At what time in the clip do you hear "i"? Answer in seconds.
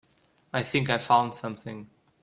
0.51-0.63, 0.89-0.97